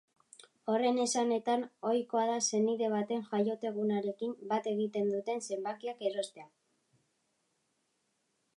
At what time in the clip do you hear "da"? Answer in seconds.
2.29-2.37